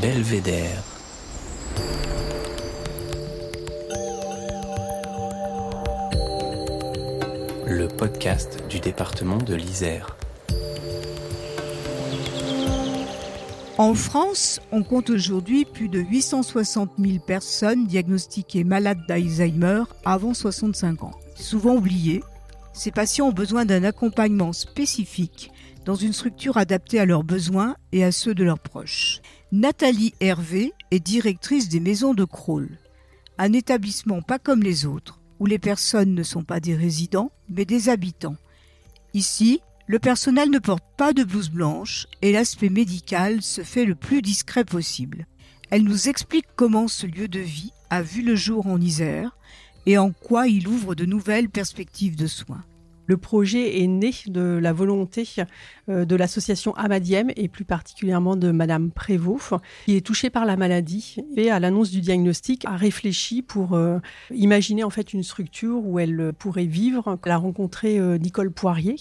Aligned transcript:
Belvédère. 0.00 0.82
Le 7.66 7.88
podcast 7.88 8.62
du 8.68 8.80
département 8.80 9.38
de 9.38 9.54
l'Isère. 9.54 10.16
En 13.78 13.94
France, 13.94 14.60
on 14.72 14.82
compte 14.82 15.10
aujourd'hui 15.10 15.64
plus 15.64 15.88
de 15.88 16.00
860 16.00 16.90
000 16.98 17.18
personnes 17.24 17.86
diagnostiquées 17.86 18.64
malades 18.64 19.04
d'Alzheimer 19.06 19.82
avant 20.04 20.34
65 20.34 21.04
ans. 21.04 21.12
Souvent 21.36 21.76
oubliées, 21.76 22.22
ces 22.72 22.90
patients 22.90 23.28
ont 23.28 23.32
besoin 23.32 23.64
d'un 23.64 23.84
accompagnement 23.84 24.52
spécifique 24.52 25.52
dans 25.88 25.94
une 25.94 26.12
structure 26.12 26.58
adaptée 26.58 27.00
à 27.00 27.06
leurs 27.06 27.24
besoins 27.24 27.74
et 27.92 28.04
à 28.04 28.12
ceux 28.12 28.34
de 28.34 28.44
leurs 28.44 28.58
proches. 28.58 29.22
Nathalie 29.52 30.12
Hervé 30.20 30.74
est 30.90 31.00
directrice 31.00 31.70
des 31.70 31.80
maisons 31.80 32.12
de 32.12 32.26
Crawl, 32.26 32.68
un 33.38 33.54
établissement 33.54 34.20
pas 34.20 34.38
comme 34.38 34.62
les 34.62 34.84
autres, 34.84 35.18
où 35.40 35.46
les 35.46 35.58
personnes 35.58 36.14
ne 36.14 36.22
sont 36.22 36.44
pas 36.44 36.60
des 36.60 36.76
résidents, 36.76 37.32
mais 37.48 37.64
des 37.64 37.88
habitants. 37.88 38.36
Ici, 39.14 39.62
le 39.86 39.98
personnel 39.98 40.50
ne 40.50 40.58
porte 40.58 40.84
pas 40.98 41.14
de 41.14 41.24
blouse 41.24 41.48
blanche 41.48 42.06
et 42.20 42.32
l'aspect 42.32 42.68
médical 42.68 43.40
se 43.40 43.62
fait 43.62 43.86
le 43.86 43.94
plus 43.94 44.20
discret 44.20 44.66
possible. 44.66 45.26
Elle 45.70 45.84
nous 45.84 46.10
explique 46.10 46.48
comment 46.54 46.86
ce 46.86 47.06
lieu 47.06 47.28
de 47.28 47.40
vie 47.40 47.72
a 47.88 48.02
vu 48.02 48.20
le 48.20 48.36
jour 48.36 48.66
en 48.66 48.78
Isère 48.78 49.38
et 49.86 49.96
en 49.96 50.12
quoi 50.12 50.48
il 50.48 50.68
ouvre 50.68 50.94
de 50.94 51.06
nouvelles 51.06 51.48
perspectives 51.48 52.14
de 52.14 52.26
soins. 52.26 52.66
Le 53.08 53.16
projet 53.16 53.82
est 53.82 53.86
né 53.86 54.12
de 54.26 54.58
la 54.62 54.74
volonté 54.74 55.26
euh, 55.88 56.04
de 56.04 56.14
l'association 56.14 56.74
Amadiem 56.74 57.30
et 57.36 57.48
plus 57.48 57.64
particulièrement 57.64 58.36
de 58.36 58.50
Madame 58.50 58.90
Prévost, 58.90 59.54
qui 59.86 59.96
est 59.96 60.04
touchée 60.04 60.28
par 60.28 60.44
la 60.44 60.56
maladie 60.56 61.16
et 61.34 61.50
à 61.50 61.58
l'annonce 61.58 61.90
du 61.90 62.02
diagnostic 62.02 62.66
a 62.66 62.76
réfléchi 62.76 63.40
pour 63.40 63.72
euh, 63.72 63.98
imaginer 64.30 64.84
en 64.84 64.90
fait 64.90 65.14
une 65.14 65.22
structure 65.22 65.84
où 65.86 65.98
elle 65.98 66.34
pourrait 66.38 66.66
vivre. 66.66 67.18
Elle 67.24 67.32
a 67.32 67.38
rencontré 67.38 67.98
euh, 67.98 68.18
Nicole 68.18 68.50
Poirier, 68.50 68.96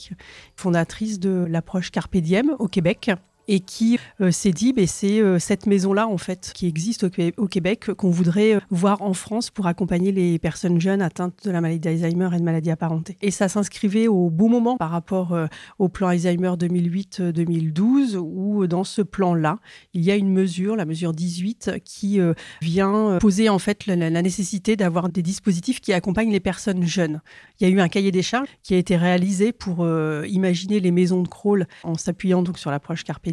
fondatrice 0.56 1.20
de 1.20 1.46
l'approche 1.50 1.92
Carpe 1.92 2.16
Diem 2.16 2.56
au 2.60 2.70
Québec 2.70 3.12
et 3.48 3.60
qui 3.60 3.98
euh, 4.22 4.32
s'est 4.32 4.52
dit 4.52 4.74
ben, 4.74 4.88
c'est 4.88 5.22
euh, 5.22 5.40
cette 5.40 5.66
maison-là 5.66 6.08
en 6.08 6.18
fait 6.18 6.52
qui 6.54 6.68
existe 6.68 7.06
au, 7.38 7.48
Québec 7.48 7.92
qu'on 7.94 8.10
voudrait 8.10 8.56
euh, 8.56 8.60
voir 8.70 9.02
en 9.02 9.14
France 9.14 9.50
pour 9.50 9.68
accompagner 9.68 10.12
les 10.12 10.40
personnes 10.40 10.80
jeunes 10.80 11.02
atteintes 11.02 11.46
de 11.46 11.52
la 11.52 11.62
maladie 11.62 11.80
d'Alzheimer 11.80 12.30
et 12.34 12.40
de 12.40 12.44
maladies 12.44 12.72
apparentées. 12.72 13.18
Et 13.22 13.32
ça 13.32 13.48
s'inscrivait 13.48 14.08
au 14.08 14.30
bon 14.30 14.50
moment 14.50 14.78
par 14.78 14.92
rapport 14.92 15.36
au 15.80 15.90
plan 15.90 16.08
Alzheimer 16.08 16.54
2008-2012 16.58 18.18
où 18.18 18.68
dans 18.68 18.84
ce 18.84 19.02
plan-là, 19.02 19.60
il 19.94 20.04
y 20.04 20.12
a 20.12 20.16
une 20.16 20.32
mesure, 20.32 20.76
la 20.76 20.86
mesure 20.86 21.14
18, 21.14 21.72
qui 21.84 22.20
vient 22.62 23.18
poser 23.20 23.50
en 23.50 23.60
fait 23.60 23.86
la, 23.86 23.96
la 23.96 24.22
nécessité 24.22 24.76
d'avoir 24.76 25.10
des 25.10 25.22
dispositifs 25.22 25.80
qui 25.80 25.94
accompagnent 25.94 26.32
les 26.32 26.40
personnes 26.40 26.84
jeunes. 26.84 27.22
Il 27.60 27.68
y 27.68 27.72
a 27.72 27.74
eu 27.74 27.80
un 27.80 27.90
cahier 27.90 28.12
des 28.12 28.22
charges 28.22 28.50
qui 28.64 28.74
a 28.74 28.78
été 28.78 28.96
réalisé 28.98 29.52
pour 29.52 29.88
imaginer 30.26 30.80
les 30.80 30.92
maisons 30.92 31.22
de 31.22 31.28
crawl 31.28 31.68
en 31.84 31.96
s'appuyant 31.96 32.42
donc 32.42 32.58
sur 32.58 32.72
l'approche 32.72 33.04
Carpe 33.04 33.28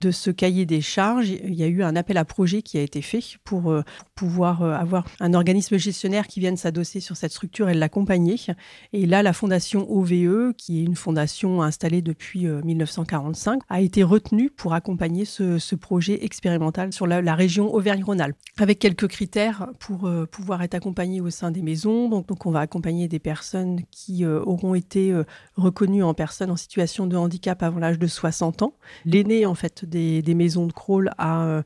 de 0.00 0.10
ce 0.10 0.30
cahier 0.30 0.66
des 0.66 0.80
charges, 0.80 1.28
il 1.28 1.54
y 1.54 1.62
a 1.62 1.66
eu 1.66 1.82
un 1.82 1.96
appel 1.96 2.16
à 2.16 2.24
projet 2.24 2.62
qui 2.62 2.78
a 2.78 2.82
été 2.82 3.02
fait 3.02 3.22
pour, 3.44 3.70
euh, 3.70 3.82
pouvoir 4.14 4.62
euh, 4.62 4.72
avoir 4.72 5.06
un 5.20 5.34
organisme 5.34 5.76
gestionnaire 5.76 6.26
qui 6.26 6.40
vienne 6.40 6.56
s'adosser 6.56 7.00
sur 7.00 7.16
cette 7.16 7.32
structure 7.32 7.68
et 7.68 7.74
l'accompagner. 7.74 8.36
Et 8.92 9.06
là, 9.06 9.22
la 9.22 9.32
fondation 9.32 9.90
OVE, 9.90 10.54
qui 10.56 10.80
est 10.80 10.84
une 10.84 10.96
fondation 10.96 11.62
installée 11.62 12.02
depuis 12.02 12.46
1945, 12.46 13.56
euh, 13.56 13.60
a 13.68 13.80
été 13.80 14.02
retenue 14.02 14.50
pour 14.50 14.74
accompagner 14.74 15.24
ce, 15.24 15.74
projet 15.76 16.24
expérimental 16.24 16.92
sur 16.92 17.06
la, 17.06 17.34
région 17.34 17.72
Auvergne-Rhône-Alpes, 17.74 18.36
avec 18.58 18.78
quelques 18.78 19.08
critères 19.08 19.68
pour 19.78 20.10
pouvoir 20.30 20.62
être 20.62 20.74
accompagné 20.74 21.20
au 21.20 21.28
sein 21.28 21.50
des 21.50 21.60
maisons. 21.60 22.08
Donc, 22.08 22.46
on 22.46 22.50
va 22.50 22.60
accompagner 22.60 23.08
des 23.08 23.18
personnes 23.18 23.82
qui 23.90 24.24
auront 24.24 24.74
été 24.74 25.14
reconnues 25.56 26.02
en 26.02 26.14
personnes 26.14 26.50
en 26.50 26.56
situation 26.56 27.06
de 27.06 27.16
handicap 27.16 27.62
avant 27.62 27.78
l'âge 27.78 27.98
de 27.98 28.06
60 28.06 28.62
ans. 28.62 28.74
L'aîné, 29.16 29.46
en 29.46 29.54
fait, 29.54 29.86
des, 29.86 30.34
maisons 30.34 30.66
de 30.66 30.72
crawl 30.72 31.10
a 31.16 31.62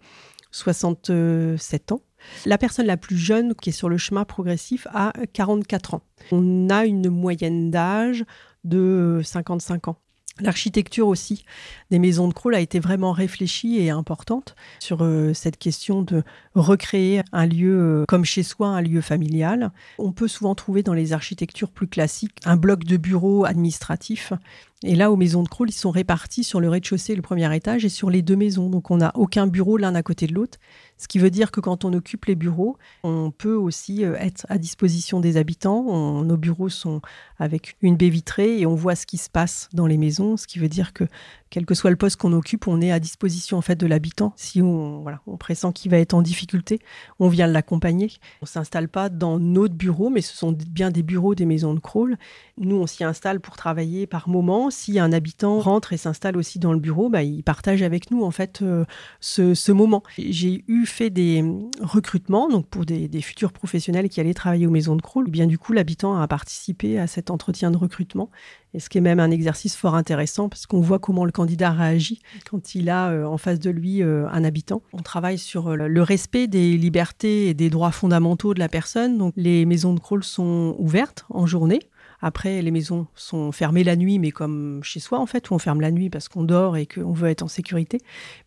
67 0.53 1.11
euh, 1.11 1.95
ans. 1.95 2.01
La 2.47 2.59
personne 2.59 2.87
la 2.87 2.97
plus 2.97 3.17
jeune 3.17 3.57
qui 3.57 3.71
est 3.71 3.73
sur 3.73 3.89
le 3.89 3.99
chemin 3.99 4.25
progressif 4.25 4.87
a 4.93 5.13
44 5.33 5.95
ans. 5.95 6.03
On 6.31 6.71
a 6.71 6.85
une 6.85 7.09
moyenne 7.09 7.73
d'âge 7.73 8.25
de 8.63 9.21
55 9.25 9.89
ans. 9.89 9.97
L'architecture 10.39 11.09
aussi 11.09 11.45
des 11.91 11.99
maisons 11.99 12.29
de 12.29 12.33
crawl 12.33 12.55
a 12.55 12.61
été 12.61 12.79
vraiment 12.79 13.13
réfléchie 13.13 13.79
et 13.81 13.91
importante 13.91 14.55
sur 14.79 15.03
euh, 15.03 15.35
cette 15.35 15.59
question 15.59 16.03
de 16.03 16.23
recréer 16.55 17.23
un 17.33 17.47
lieu 17.47 17.79
euh, 17.79 18.05
comme 18.07 18.25
chez 18.25 18.43
soi, 18.43 18.69
un 18.69 18.81
lieu 18.81 19.01
familial. 19.01 19.73
On 19.99 20.13
peut 20.13 20.29
souvent 20.29 20.55
trouver 20.55 20.83
dans 20.83 20.95
les 20.95 21.13
architectures 21.13 21.71
plus 21.71 21.89
classiques 21.89 22.39
un 22.45 22.57
bloc 22.57 22.85
de 22.85 22.97
bureaux 22.97 23.45
administratifs 23.45 24.33
et 24.83 24.97
là, 24.97 25.11
aux 25.11 25.17
maisons 25.17 25.43
de 25.43 25.49
crawl, 25.49 25.69
ils 25.69 25.75
sont 25.75 25.91
répartis 25.91 26.43
sur 26.43 26.59
le 26.59 26.69
rez-de-chaussée, 26.71 27.15
le 27.15 27.21
premier 27.21 27.55
étage, 27.55 27.85
et 27.85 27.91
sur 27.91 28.09
les 28.09 28.23
deux 28.23 28.37
maisons. 28.37 28.71
Donc, 28.71 28.91
on 28.91 28.97
n'a 28.97 29.13
aucun 29.15 29.47
bureau 29.47 29.77
l'un 29.77 29.95
à 29.95 30.03
côté 30.03 30.27
de 30.27 30.33
l'autre. 30.33 30.59
Ce 30.97 31.07
qui 31.07 31.19
veut 31.19 31.31
dire 31.31 31.51
que 31.51 31.61
quand 31.61 31.85
on 31.85 31.93
occupe 31.93 32.25
les 32.25 32.35
bureaux, 32.35 32.79
on 33.03 33.31
peut 33.31 33.55
aussi 33.55 34.05
euh, 34.05 34.15
être 34.17 34.47
à 34.49 34.57
disposition 34.57 35.21
des 35.21 35.37
habitants. 35.37 36.25
nos 36.25 36.37
bureaux 36.39 36.71
sont 36.71 37.03
avec 37.39 37.77
une 37.83 37.97
baie 37.97 38.09
vitrée 38.09 38.59
et 38.59 38.67
on 38.67 38.75
voit 38.75 38.95
ce 38.95 39.05
qui 39.05 39.19
se 39.19 39.29
passe 39.29 39.69
dans 39.75 39.87
les 39.87 39.99
maisons. 39.99 40.39
Ce 40.39 40.47
qui 40.47 40.59
veut 40.59 40.69
dire 40.69 40.95
que 40.95 41.05
quel 41.51 41.67
que 41.67 41.75
soit 41.75 41.91
le 41.91 41.97
poste 41.97 42.17
qu'on 42.17 42.33
occupe, 42.33 42.69
on 42.69 42.81
est 42.81 42.93
à 42.93 43.01
disposition 43.01 43.59
en 43.59 43.61
fait 43.61 43.75
de 43.75 43.87
l'habitant. 43.87 44.33
Si 44.37 44.63
on, 44.63 45.03
voilà, 45.03 45.21
on 45.27 45.37
pressent 45.37 45.73
qu'il 45.73 45.91
va 45.91 45.99
être 45.99 46.15
en 46.15 46.23
difficulté, 46.23 46.79
on 47.19 47.29
vient 47.29 47.49
l'accompagner. 47.49 48.13
On 48.41 48.47
s'installe 48.47 48.89
pas 48.89 49.09
dans 49.09 49.41
notre 49.41 49.75
bureau, 49.75 50.11
mais 50.11 50.21
ce 50.21 50.37
sont 50.37 50.53
bien 50.53 50.91
des 50.91 51.03
bureaux 51.03 51.35
des 51.35 51.47
maisons 51.47 51.75
de 51.75 51.81
crawl. 51.81 52.17
Nous, 52.57 52.77
on 52.77 52.87
s'y 52.87 53.03
installe 53.03 53.41
pour 53.41 53.57
travailler 53.57 54.07
par 54.07 54.29
moment. 54.29 54.71
Si 54.71 55.01
un 55.01 55.13
habitant 55.13 55.59
rentre 55.59 55.93
et 55.93 55.97
s'installe 55.97 56.37
aussi 56.37 56.61
dans 56.61 56.73
le 56.73 56.79
bureau, 56.79 57.09
bah, 57.09 57.25
il 57.25 57.43
partage 57.43 57.83
avec 57.83 58.13
nous 58.13 58.23
en 58.23 58.31
fait 58.31 58.63
euh, 58.63 58.85
ce, 59.21 59.73
moment. 59.73 60.05
J'ai 60.19 60.65
eu 60.69 60.87
fait 60.87 61.11
des 61.11 61.45
recrutements 61.81 62.49
donc 62.49 62.67
pour 62.69 62.85
des, 62.85 63.09
des, 63.09 63.23
futurs 63.23 63.53
professionnels 63.53 64.09
qui 64.09 64.21
allaient 64.21 64.35
travailler 64.35 64.67
aux 64.67 64.71
maisons 64.71 64.95
de 64.95 65.03
crawl. 65.03 65.29
Bien 65.29 65.47
du 65.47 65.59
coup, 65.59 65.73
l'habitant 65.73 66.17
a 66.17 66.29
participé 66.29 66.99
à 66.99 67.09
cet 67.09 67.31
entretien 67.31 67.73
de 67.73 67.77
recrutement 67.77 68.31
et 68.73 68.79
ce 68.79 68.89
qui 68.89 68.99
est 68.99 69.03
même 69.03 69.21
un 69.21 69.31
exercice 69.31 69.77
fort 69.77 69.95
intéressant 69.95 70.49
parce 70.49 70.67
qu'on 70.67 70.81
voit 70.81 70.99
comment 70.99 71.25
le 71.25 71.33
candidat 71.41 71.71
réagit 71.71 72.21
quand 72.51 72.75
il 72.75 72.91
a 72.91 73.09
euh, 73.09 73.25
en 73.25 73.39
face 73.39 73.59
de 73.59 73.71
lui 73.71 74.03
euh, 74.03 74.29
un 74.29 74.45
habitant. 74.45 74.83
On 74.93 75.01
travaille 75.01 75.39
sur 75.39 75.69
euh, 75.69 75.77
le 75.77 76.03
respect 76.03 76.49
des 76.49 76.77
libertés 76.77 77.49
et 77.49 77.55
des 77.55 77.71
droits 77.71 77.93
fondamentaux 77.93 78.53
de 78.53 78.59
la 78.59 78.69
personne. 78.69 79.17
Donc 79.17 79.33
les 79.37 79.65
maisons 79.65 79.95
de 79.95 80.01
crawl 80.01 80.23
sont 80.23 80.77
ouvertes 80.79 81.25
en 81.31 81.47
journée. 81.47 81.81
Après, 82.21 82.63
les 82.63 82.71
maisons 82.71 83.07
sont 83.15 83.53
fermées 83.53 83.85
la 83.85 83.97
nuit, 83.97 84.19
mais 84.19 84.31
comme 84.31 84.81
chez 84.83 85.01
soi, 85.01 85.19
en 85.19 85.27
fait, 85.27 85.51
où 85.51 85.55
on 85.55 85.59
ferme 85.59 85.81
la 85.81 85.91
nuit 85.91 86.11
parce 86.11 86.29
qu'on 86.29 86.45
dort 86.45 86.77
et 86.77 86.87
qu'on 86.87 87.13
veut 87.13 87.29
être 87.29 87.43
en 87.43 87.49
sécurité. 87.49 87.99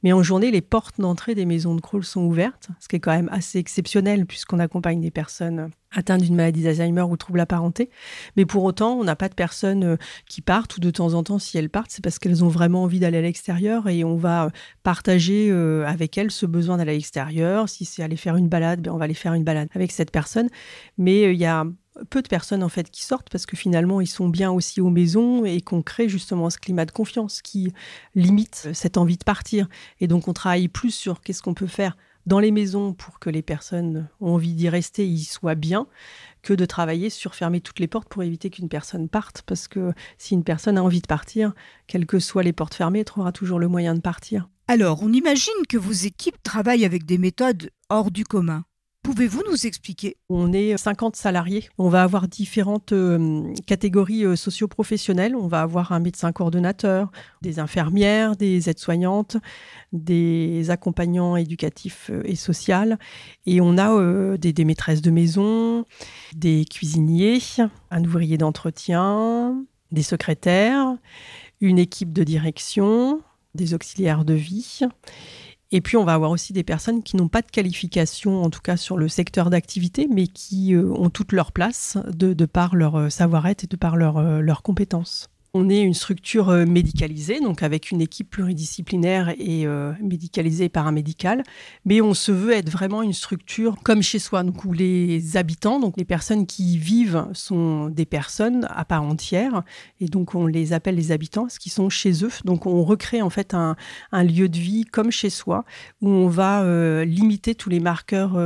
Mais 0.04 0.14
en 0.14 0.24
journée, 0.24 0.52
les 0.52 0.62
portes 0.62 1.00
d'entrée 1.00 1.36
des 1.36 1.46
maisons 1.46 1.76
de 1.76 1.82
crawl 1.82 2.04
sont 2.04 2.22
ouvertes, 2.22 2.70
ce 2.80 2.88
qui 2.88 2.98
est 2.98 3.00
quand 3.00 3.16
même 3.16 3.30
assez 3.32 3.60
exceptionnel 3.60 4.26
puisqu'on 4.26 4.60
accompagne 4.60 5.02
des 5.02 5.12
personnes 5.12 5.72
atteintes 5.96 6.22
d'une 6.22 6.36
maladie 6.36 6.64
d'Alzheimer 6.64 7.02
ou 7.04 7.16
trouble 7.18 7.40
apparenté. 7.40 7.90
Mais 8.36 8.46
pour 8.46 8.64
autant, 8.64 8.94
on 8.94 9.04
n'a 9.04 9.16
pas 9.16 9.30
de 9.30 9.36
personnes 9.36 9.84
euh, 9.84 9.98
qui 10.28 10.42
partent 10.42 10.78
ou 10.78 10.80
de 10.80 10.90
temps 10.90 11.14
en 11.14 11.24
temps, 11.24 11.40
si 11.40 11.58
elles 11.58 11.70
partent, 11.70 11.92
c'est 11.92 12.04
parce 12.04 12.20
qu'elles 12.20 12.44
ont 12.44 12.48
vraiment 12.48 12.84
envie 12.84 13.00
d'aller 13.00 13.20
à 13.20 13.22
l'extérieur 13.22 13.88
et 13.88 14.04
on 14.04 14.16
va 14.16 14.50
partager 14.84 15.50
euh, 15.52 15.86
avec 15.86 16.18
elles 16.18 16.32
ce 16.32 16.46
besoin 16.46 16.78
d'aller 16.78 16.92
à 16.92 16.96
l'extérieur. 16.96 17.70
Si 17.70 17.86
c'est 17.86 18.04
aller 18.04 18.18
faire 18.18 18.36
une 18.36 18.50
balade, 18.50 18.82
ben 18.82 18.92
on 18.92 18.98
va 18.98 19.06
aller 19.06 19.14
faire 19.14 19.34
une 19.34 19.44
balade 19.44 19.70
avec 19.74 19.92
cette 19.92 20.12
personne. 20.12 20.50
Mais 20.98 21.26
euh, 21.26 21.34
il 21.34 21.40
y 21.40 21.46
a 21.46 21.66
peu 22.10 22.22
de 22.22 22.28
personnes 22.28 22.64
en 22.64 22.70
fait 22.70 22.90
qui 22.90 23.04
sortent 23.04 23.30
parce 23.30 23.46
que 23.46 23.56
finalement 23.56 24.02
ils 24.02 24.08
sont 24.08 24.30
bien 24.30 24.52
aussi 24.52 24.82
aux 24.82 24.90
maisons 24.90 25.46
et 25.46 25.62
qu'on 25.62 25.82
crée 25.82 26.10
justement 26.10 26.50
ce 26.50 26.58
climat 26.58 26.86
de 26.86 26.92
confiance 26.92 27.42
qui 27.42 27.72
limite 28.16 28.70
cette 28.74 28.98
envie 28.98 29.18
de 29.18 29.24
partir. 29.24 29.68
Et 30.00 30.08
donc 30.08 30.28
on 30.28 30.34
travaille 30.34 30.68
plus 30.68 30.92
sur 30.92 31.22
qu'est-ce 31.22 31.42
qu'on 31.42 31.54
peut 31.54 31.68
faire 31.68 31.96
dans 32.26 32.40
les 32.40 32.52
maisons 32.52 32.94
pour 32.94 33.20
que 33.20 33.30
les 33.30 33.42
personnes 33.42 34.08
ont 34.22 34.36
envie 34.36 34.54
d'y 34.54 34.70
rester, 34.70 35.06
y 35.06 35.24
soient 35.24 35.56
bien, 35.56 35.88
que 36.42 36.54
de 36.54 36.66
travailler 36.66 37.10
sur 37.10 37.36
fermer 37.36 37.62
toutes 37.62 37.80
les 37.80 37.88
portes 37.88 38.08
pour 38.08 38.24
éviter 38.24 38.50
qu'une 38.50 38.70
personne 38.70 39.10
parte. 39.10 39.44
Parce 39.46 39.68
que 39.68 39.94
si 40.18 40.34
une 40.34 40.44
personne 40.44 40.78
a 40.78 40.84
envie 40.84 41.02
de 41.02 41.08
partir, 41.08 41.54
quelles 41.88 42.06
que 42.06 42.20
soient 42.20 42.44
les 42.44 42.54
portes 42.54 42.76
fermées, 42.76 43.00
elle 43.00 43.06
trouvera 43.06 43.32
toujours 43.32 43.60
le 43.60 43.68
moyen 43.68 43.94
de 43.94 44.02
partir. 44.02 44.50
Alors, 44.68 45.04
on 45.04 45.12
imagine 45.12 45.54
que 45.68 45.78
vos 45.78 45.92
équipes 45.92 46.42
travaillent 46.42 46.86
avec 46.86 47.06
des 47.06 47.18
méthodes 47.18 47.70
hors 47.90 48.12
du 48.12 48.24
commun. 48.24 48.64
Pouvez-vous 49.04 49.44
nous 49.50 49.68
expliquer? 49.68 50.16
On 50.30 50.54
est 50.54 50.78
50 50.78 51.18
salariés. 51.18 51.68
On 51.78 51.90
va 51.90 52.04
avoir 52.04 52.30
différentes 52.30 52.94
euh, 52.94 53.54
catégories 53.68 54.24
euh, 54.24 54.38
socio-professionnelles. 54.38 55.36
On 55.36 55.48
va 55.48 55.62
avoir 55.62 55.92
un 55.92 56.00
médecin 56.00 56.32
coordonnateur, 56.32 57.12
des 57.42 57.60
infirmières, 57.60 58.38
des 58.38 58.70
aides-soignantes, 58.70 59.36
des 59.92 60.70
accompagnants 60.70 61.36
éducatifs 61.36 62.10
euh, 62.12 62.22
et 62.24 62.36
sociaux. 62.36 62.64
Et 63.46 63.60
on 63.60 63.78
a 63.78 64.38
des 64.38 64.66
maîtresses 64.66 65.02
de 65.02 65.12
maison, 65.12 65.86
des 66.34 66.64
cuisiniers, 66.64 67.40
un 67.92 68.04
ouvrier 68.06 68.38
d'entretien, 68.38 69.62
des 69.92 70.02
secrétaires, 70.02 70.96
une 71.60 71.78
équipe 71.78 72.14
de 72.14 72.24
direction, 72.24 73.22
des 73.54 73.74
auxiliaires 73.74 74.24
de 74.24 74.34
vie. 74.34 74.80
Et 75.76 75.82
puis, 75.82 75.98
on 75.98 76.06
va 76.06 76.14
avoir 76.14 76.30
aussi 76.30 76.54
des 76.54 76.64
personnes 76.64 77.02
qui 77.02 77.18
n'ont 77.18 77.28
pas 77.28 77.42
de 77.42 77.50
qualification, 77.50 78.44
en 78.44 78.52
tout 78.52 78.62
cas 78.62 78.78
sur 78.78 78.96
le 78.96 79.08
secteur 79.08 79.50
d'activité, 79.50 80.08
mais 80.08 80.28
qui 80.28 80.76
euh, 80.76 80.94
ont 80.94 81.10
toute 81.10 81.32
leur 81.32 81.52
place 81.52 81.98
de, 82.08 82.46
par 82.46 82.76
leur 82.76 82.96
euh, 82.96 83.10
savoir-être 83.10 83.64
et 83.64 83.68
de 83.68 83.76
par 83.76 83.98
leurs 83.98 84.62
compétences. 84.62 85.33
On 85.56 85.70
est 85.70 85.84
une 85.84 85.94
structure 85.94 86.50
euh, 86.50 86.66
médicalisée, 86.66 87.40
donc 87.40 87.62
avec 87.62 87.92
une 87.92 88.02
équipe 88.02 88.32
pluridisciplinaire 88.32 89.36
et 89.38 89.68
euh, 89.68 89.94
médicalisée 90.02 90.64
et 90.64 90.70
paramédicale, 90.70 91.44
mais 91.86 92.02
on 92.02 92.16
se 92.16 92.32
veut 92.32 92.54
être 92.54 92.72
vraiment 92.72 93.04
une 93.04 93.14
structure 93.14 93.76
comme 93.84 94.02
chez 94.02 94.18
soi, 94.18 94.42
donc 94.42 94.66
où 94.66 94.74
les 94.74 95.38
habitants, 95.38 95.80
donc 95.80 95.94
les 95.96 96.06
personnes 96.06 96.48
qui 96.48 96.74
y 96.74 96.78
vivent, 96.80 97.28
sont 97.34 97.90
des 97.90 98.08
personnes 98.08 98.68
à 98.72 98.84
part 98.84 99.04
entière, 99.04 99.62
et 100.00 100.08
donc 100.08 100.34
on 100.34 100.48
les 100.48 100.74
appelle 100.74 100.96
les 100.96 101.12
habitants, 101.12 101.48
ce 101.50 101.60
qui 101.60 101.70
sont 101.70 101.88
chez 101.88 102.26
eux. 102.26 102.32
Donc 102.46 102.66
on 102.66 102.84
recrée 102.84 103.22
en 103.22 103.30
fait 103.30 103.54
un, 103.54 103.76
lieu 104.24 104.50
de 104.50 104.58
vie 104.58 104.86
comme 104.86 105.12
chez 105.12 105.30
soi, 105.30 105.66
où 106.02 106.10
on 106.10 106.30
va 106.30 106.64
euh, 106.64 107.06
limiter 107.06 107.54
tous 107.54 107.70
les 107.70 107.80
marqueurs 107.80 108.40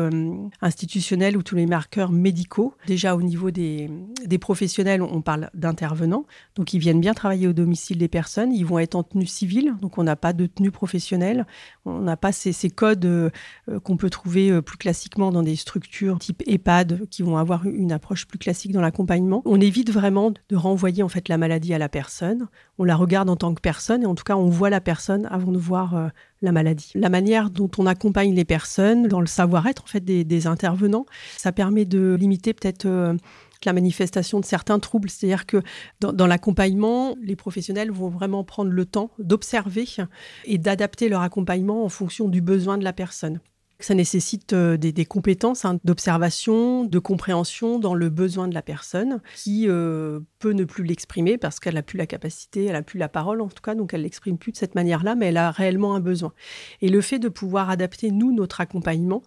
institutionnels 0.62 1.38
ou 1.38 1.42
tous 1.42 1.56
les 1.56 1.68
marqueurs 1.68 2.12
médicaux. 2.12 2.74
Déjà 2.86 3.16
au 3.16 3.22
niveau 3.22 3.50
des, 3.50 3.90
des 4.26 4.38
professionnels, 4.40 5.02
on 5.02 5.22
parle 5.22 5.50
d'intervenants, 5.54 6.26
donc 6.58 6.74
ils 6.74 6.80
viennent 6.80 6.97
bien 7.00 7.14
travailler 7.14 7.48
au 7.48 7.54
domicile 7.54 7.98
des 7.98 8.08
personnes. 8.08 8.52
Ils 8.52 8.66
vont 8.66 8.80
être 8.80 8.96
en 8.96 9.04
tenue 9.04 9.26
civile, 9.26 9.74
donc 9.82 9.98
on 9.98 10.04
n'a 10.04 10.16
pas 10.16 10.34
de 10.34 10.46
tenue 10.46 10.72
professionnelle. 10.72 11.46
On 11.86 12.02
n'a 12.02 12.18
pas 12.18 12.32
ces, 12.32 12.70
codes 12.70 13.06
euh, 13.06 13.30
euh, 13.70 13.80
qu'on 13.80 13.98
peut 13.98 14.10
trouver 14.10 14.50
euh, 14.50 14.62
plus 14.62 14.78
classiquement 14.78 15.32
dans 15.32 15.44
des 15.44 15.56
structures 15.56 16.20
type 16.20 16.44
EHPAD 16.46 17.08
qui 17.10 17.24
vont 17.24 17.38
avoir 17.38 17.66
une 17.66 17.92
approche 17.92 18.26
plus 18.26 18.40
classique 18.40 18.72
dans 18.72 18.82
l'accompagnement. 18.82 19.42
On 19.46 19.62
évite 19.62 19.92
vraiment 19.92 20.32
de 20.32 20.56
renvoyer 20.56 21.04
en 21.04 21.10
fait 21.10 21.30
la 21.30 21.38
maladie 21.38 21.74
à 21.74 21.78
la 21.78 21.90
personne. 21.90 22.48
On 22.78 22.84
la 22.84 22.96
regarde 22.96 23.30
en 23.30 23.36
tant 23.36 23.54
que 23.54 23.62
personne 23.62 24.04
et 24.04 24.06
en 24.06 24.16
tout 24.16 24.24
cas 24.24 24.36
on 24.36 24.50
voit 24.50 24.70
la 24.70 24.82
personne 24.82 25.28
avant 25.32 25.52
de 25.52 25.58
voir 25.58 26.12
la 26.42 26.52
maladie. 26.52 26.92
La 26.94 27.10
manière 27.10 27.50
dont 27.50 27.72
on 27.78 27.88
accompagne 27.88 28.36
les 28.36 28.46
personnes 28.46 29.08
dans 29.08 29.22
le 29.22 29.28
savoir-être 29.28 29.84
en 29.84 29.88
fait 29.88 30.02
des, 30.02 30.24
des, 30.24 30.46
intervenants, 30.46 31.06
ça 31.38 31.52
permet 31.52 31.86
de 31.86 32.16
limiter 32.20 32.54
peut-être 32.54 32.88
la 33.66 33.74
manifestation 33.74 34.40
de 34.40 34.46
certains 34.46 34.80
troubles. 34.80 35.10
C'est-à-dire 35.10 35.46
que 35.46 35.62
dans, 36.00 36.28
l'accompagnement, 36.28 37.16
les 37.22 37.36
professionnels 37.36 37.92
vont 37.92 38.10
vraiment 38.10 38.44
prendre 38.44 38.72
le 38.72 38.86
temps 38.86 39.12
d'observer 39.20 39.86
et 40.46 40.58
d'adapter 40.58 41.10
leur 41.10 41.22
accompagnement 41.22 41.84
en 41.84 41.90
fonction 41.90 42.28
du 42.28 42.42
besoin 42.42 42.78
de 42.78 42.84
la 42.84 42.94
personne. 42.94 43.40
Ça 43.80 43.94
nécessite 43.94 44.54
euh, 44.54 44.76
des, 44.76 45.06
compétences 45.06 45.64
hein, 45.64 45.80
d'observation, 45.84 46.84
de 46.84 46.98
compréhension 46.98 47.78
dans 47.78 47.94
le 47.94 48.10
besoin 48.10 48.48
de 48.48 48.56
la 48.56 48.64
personne 48.64 49.22
qui 49.36 49.66
euh, 49.68 50.20
peut 50.40 50.54
ne 50.54 50.64
plus 50.64 50.84
l'exprimer 50.84 51.38
parce 51.38 51.60
qu'elle 51.60 51.76
n'a 51.76 51.84
plus 51.84 51.98
la 51.98 52.08
capacité, 52.08 52.66
elle 52.66 52.74
n'a 52.74 52.82
plus 52.82 52.98
la 52.98 53.08
parole 53.08 53.40
en 53.40 53.50
tout 53.50 53.62
cas, 53.62 53.76
donc 53.76 53.94
elle 53.94 54.02
l'exprime 54.02 54.40
plus 54.40 54.52
de 54.52 54.58
cette 54.58 54.74
manière-là, 54.74 55.14
mais 55.14 55.28
elle 55.28 55.38
a 55.38 55.52
réellement 55.52 55.94
un 55.94 56.00
besoin. 56.00 56.34
Et 56.82 56.90
le 56.90 57.02
fait 57.02 57.20
de 57.20 57.30
pouvoir 57.30 57.70
adapter, 57.70 58.10
nous, 58.10 58.34
notre 58.34 58.62
accompagnement, 58.62 59.22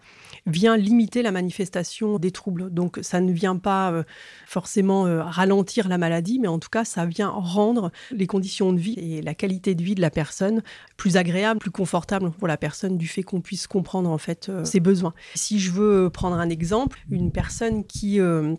vient 0.47 0.76
limiter 0.76 1.23
la 1.23 1.31
manifestation 1.31 2.19
des 2.19 2.32
troubles. 2.32 2.70
Donc 2.70 2.99
ça 3.02 3.20
ne 3.20 3.31
vient 3.31 3.56
pas 3.56 3.93
euh, 3.93 4.02
forcément 4.47 5.05
ralentir 5.31 5.88
la 5.88 5.99
maladie, 5.99 6.41
mais 6.41 6.49
en 6.49 6.58
tout 6.58 6.70
cas, 6.70 6.85
ça 6.85 7.06
vient 7.06 7.29
rendre 7.29 7.93
les 8.11 8.26
conditions 8.26 8.73
de 8.73 8.81
vie 8.81 8.94
et 8.94 9.23
la 9.23 9.35
qualité 9.35 9.76
de 9.76 9.82
vie 9.82 9.94
de 9.94 10.00
la 10.00 10.11
personne 10.11 10.62
plus 10.97 11.17
agréable, 11.17 11.61
plus 11.61 11.70
confortable 11.70 12.32
pour 12.32 12.49
la 12.49 12.56
personne 12.56 12.99
du 12.99 13.06
fait 13.06 13.23
qu'on 13.23 13.41
puisse 13.41 13.69
comprendre 13.69 14.11
en 14.11 14.19
fait 14.19 14.39
euh, 14.48 14.64
ses 14.64 14.81
besoins. 14.81 15.14
Si 15.34 15.58
je 15.58 15.70
veux 15.70 16.10
prendre 16.10 16.37
un 16.37 16.48
exemple, 16.48 16.98
une 17.10 17.32
personne 17.32 17.84
qui 17.84 18.20
euh, 18.20 18.54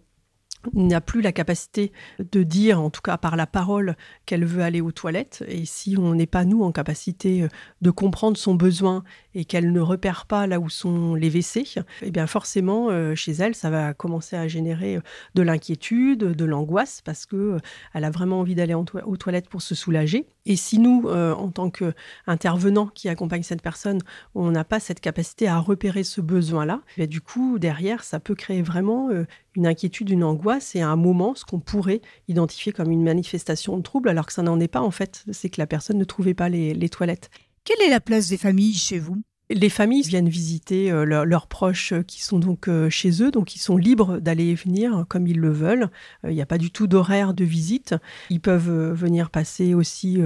n'a 0.73 1.01
plus 1.01 1.21
la 1.21 1.31
capacité 1.31 1.91
de 2.19 2.43
dire, 2.43 2.79
en 2.79 2.89
tout 2.89 3.01
cas 3.01 3.17
par 3.17 3.35
la 3.35 3.47
parole, 3.47 3.95
qu'elle 4.25 4.45
veut 4.45 4.61
aller 4.61 4.81
aux 4.81 4.91
toilettes. 4.91 5.43
Et 5.47 5.65
si 5.65 5.95
on 5.97 6.13
n'est 6.13 6.27
pas, 6.27 6.45
nous, 6.45 6.63
en 6.63 6.71
capacité 6.71 7.43
euh, 7.43 7.47
de 7.81 7.91
comprendre 7.91 8.37
son 8.37 8.55
besoin 8.55 9.03
et 9.33 9.45
qu'elle 9.45 9.71
ne 9.71 9.79
repère 9.79 10.25
pas 10.25 10.47
là 10.47 10.59
où 10.59 10.69
sont 10.69 11.15
les 11.15 11.29
WC, 11.29 11.81
eh 12.01 12.11
bien 12.11 12.27
forcément, 12.27 12.89
euh, 12.89 13.15
chez 13.15 13.31
elle, 13.33 13.55
ça 13.55 13.69
va 13.69 13.93
commencer 13.93 14.35
à 14.35 14.47
générer 14.47 14.97
euh, 14.97 15.01
de 15.35 15.41
l'inquiétude, 15.41 16.19
de 16.19 16.45
l'angoisse, 16.45 17.01
parce 17.03 17.25
que 17.25 17.57
elle 17.93 18.03
a 18.03 18.11
vraiment 18.11 18.39
envie 18.39 18.55
d'aller 18.55 18.73
aux 18.73 19.17
toilettes 19.17 19.49
pour 19.49 19.61
se 19.61 19.75
soulager. 19.75 20.27
Et 20.45 20.55
si 20.55 20.79
nous, 20.79 21.07
en 21.07 21.49
tant 21.49 21.69
qu'intervenants 21.69 22.87
qui 22.87 23.09
accompagnent 23.09 23.43
cette 23.43 23.61
personne, 23.61 23.99
on 24.33 24.51
n'a 24.51 24.63
pas 24.63 24.79
cette 24.79 24.99
capacité 24.99 25.47
à 25.47 25.59
repérer 25.59 26.03
ce 26.03 26.21
besoin-là, 26.21 26.81
du 26.97 27.21
coup, 27.21 27.59
derrière, 27.59 28.03
ça 28.03 28.19
peut 28.19 28.35
créer 28.35 28.61
vraiment 28.61 29.09
une 29.55 29.67
inquiétude, 29.67 30.09
une 30.09 30.23
angoisse 30.23 30.75
et 30.75 30.81
à 30.81 30.89
un 30.89 30.95
moment 30.95 31.35
ce 31.35 31.45
qu'on 31.45 31.59
pourrait 31.59 32.01
identifier 32.27 32.71
comme 32.71 32.91
une 32.91 33.03
manifestation 33.03 33.77
de 33.77 33.83
trouble 33.83 34.09
alors 34.09 34.25
que 34.25 34.33
ça 34.33 34.43
n'en 34.43 34.59
est 34.59 34.67
pas 34.67 34.81
en 34.81 34.91
fait, 34.91 35.25
c'est 35.31 35.49
que 35.49 35.59
la 35.59 35.67
personne 35.67 35.97
ne 35.97 36.03
trouvait 36.03 36.33
pas 36.33 36.49
les, 36.49 36.89
toilettes. 36.89 37.29
Quelle 37.63 37.81
est 37.81 37.89
la 37.89 38.01
place 38.01 38.27
des 38.29 38.37
familles 38.37 38.73
chez 38.73 38.99
vous? 38.99 39.21
Les 39.53 39.69
familles 39.69 40.01
viennent 40.01 40.29
visiter 40.29 40.91
euh, 40.91 41.25
leurs 41.25 41.47
proches 41.47 41.93
euh, 41.93 42.03
qui 42.03 42.21
sont 42.21 42.39
donc 42.39 42.67
euh, 42.67 42.89
chez 42.89 43.23
eux, 43.23 43.31
donc 43.31 43.55
ils 43.55 43.59
sont 43.59 43.77
libres 43.77 44.19
d'aller 44.19 44.47
et 44.47 44.55
venir 44.55 45.05
comme 45.07 45.27
ils 45.27 45.39
le 45.39 45.51
veulent. 45.51 45.89
Il 46.23 46.33
n'y 46.33 46.41
a 46.41 46.45
pas 46.45 46.57
du 46.57 46.71
tout 46.71 46.87
d'horaire 46.87 47.33
de 47.33 47.43
visite. 47.43 47.95
Ils 48.29 48.39
peuvent 48.39 48.91
venir 48.93 49.29
passer 49.29 49.73
aussi 49.73 50.19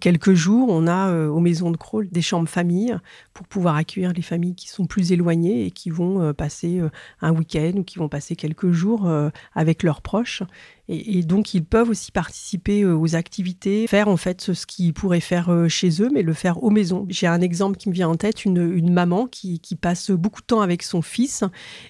quelques 0.00 0.34
jours. 0.34 0.68
On 0.70 0.86
a 0.86 1.28
aux 1.28 1.40
maisons 1.40 1.70
de 1.70 1.76
Crawl 1.76 2.08
des 2.10 2.22
chambres 2.22 2.48
familles 2.48 2.96
pour 3.32 3.46
pouvoir 3.46 3.76
accueillir 3.76 4.12
les 4.12 4.22
familles 4.22 4.54
qui 4.54 4.68
sont 4.68 4.86
plus 4.86 5.12
éloignées 5.12 5.66
et 5.66 5.70
qui 5.70 5.90
vont 5.90 6.32
passer 6.34 6.80
un 7.20 7.32
week-end 7.32 7.72
ou 7.76 7.84
qui 7.84 7.98
vont 7.98 8.08
passer 8.08 8.36
quelques 8.36 8.70
jours 8.70 9.10
avec 9.54 9.82
leurs 9.82 10.02
proches. 10.02 10.42
Et, 10.88 11.22
donc, 11.22 11.54
ils 11.54 11.64
peuvent 11.64 11.88
aussi 11.88 12.12
participer 12.12 12.82
euh, 12.82 12.94
aux 12.94 13.16
activités, 13.16 13.86
faire 13.86 14.08
en 14.08 14.18
fait 14.18 14.52
ce 14.52 14.66
qu'ils 14.66 14.92
pourraient 14.92 15.20
faire 15.20 15.50
euh, 15.50 15.66
chez 15.66 16.02
eux, 16.02 16.10
mais 16.12 16.20
le 16.20 16.34
faire 16.34 16.62
aux 16.62 16.68
maisons. 16.68 17.06
J'ai 17.08 17.26
un 17.26 17.40
exemple 17.40 17.78
qui 17.78 17.88
me 17.88 17.94
vient 17.94 18.08
en 18.08 18.16
tête, 18.16 18.44
une, 18.44 18.92
maman 18.92 19.26
qui, 19.26 19.60
passe 19.80 20.10
beaucoup 20.10 20.40
de 20.40 20.46
temps 20.46 20.60
avec 20.60 20.82
son 20.82 21.02
fils, 21.02 21.42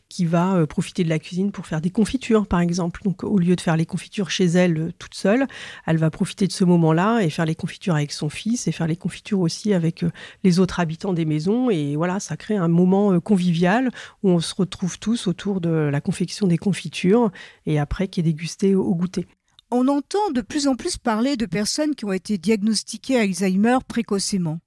qui 0.09 0.25
va 0.25 0.55
euh, 0.55 0.67
profiter 0.67 1.03
de 1.03 1.09
la 1.09 1.19
cuisine 1.19 1.51
pour 1.51 1.67
faire 1.67 1.81
des 1.81 1.91
confitures, 1.91 2.47
par 2.47 2.61
exemple. 2.61 3.03
Donc, 3.03 3.25
au 3.25 3.39
lieu 3.39 3.57
de 3.57 3.61
faire 3.61 3.77
les 3.77 3.85
confitures 3.85 4.31
chez 4.31 4.45
elle 4.45 4.93
toute 4.99 5.15
seule, 5.15 5.47
elle 5.87 5.99
va 5.99 6.11
profiter 6.11 6.47
de 6.47 6.53
ce 6.53 6.65
moment-là 6.65 7.21
et 7.21 7.31
faire 7.31 7.47
les 7.47 7.57
confitures 7.57 7.97
avec 7.97 8.13
son 8.13 8.29
fils 8.29 8.69
et 8.69 8.73
faire 8.73 8.87
les 8.87 8.97
confitures 8.97 9.41
aussi 9.41 9.75
avec 9.75 10.05
les 10.45 10.61
autres 10.61 10.79
habitants 10.79 11.13
des 11.13 11.25
maisons. 11.25 11.69
Et 11.69 11.97
voilà, 11.97 12.21
ça 12.21 12.37
crée 12.37 12.57
un 12.57 12.69
moment 12.69 13.19
convivial 13.21 13.91
où 14.23 14.31
on 14.31 14.41
se 14.41 14.55
retrouve 14.55 14.99
tous 14.99 15.27
autour 15.27 15.61
de 15.61 15.69
la 15.69 16.01
confection 16.01 16.47
des 16.47 16.59
confitures 16.59 17.31
et 17.67 17.79
après 17.79 18.09
qui 18.09 18.21
est 18.21 18.25
dégusté 18.25 18.75
goûter. 18.93 19.27
On 19.71 19.89
entend 19.89 20.31
de 20.31 20.41
plus 20.41 20.69
en 20.69 20.77
plus 20.77 20.99
parler 20.99 21.37
de 21.37 21.47
personnes 21.47 21.95
qui 21.95 22.05
ont 22.05 22.13
été 22.13 22.39
diagnostiquées 22.39 23.19
Alzheimer 23.19 23.79
précocement. 23.89 24.61